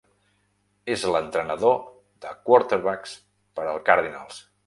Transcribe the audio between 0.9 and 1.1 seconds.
És